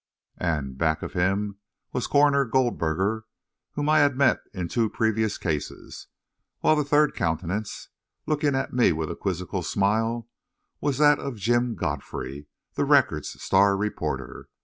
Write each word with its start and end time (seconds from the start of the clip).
And 0.39 0.79
back 0.79 1.03
of 1.03 1.13
him 1.13 1.59
was 1.93 2.07
Coroner 2.07 2.43
Goldberger, 2.43 3.25
whom 3.73 3.87
I 3.87 3.99
had 3.99 4.17
met 4.17 4.39
in 4.51 4.67
two 4.67 4.89
previous 4.89 5.37
cases; 5.37 6.07
while 6.61 6.75
the 6.75 6.83
third 6.83 7.13
countenance, 7.13 7.89
looking 8.25 8.55
at 8.55 8.73
me 8.73 8.91
with 8.93 9.11
a 9.11 9.15
quizzical 9.15 9.61
smile, 9.61 10.27
was 10.79 10.97
that 10.97 11.19
of 11.19 11.35
Jim 11.35 11.75
Godfrey, 11.75 12.47
the 12.73 12.83
Record's 12.85 13.39
star 13.43 13.77
reporter. 13.77 14.49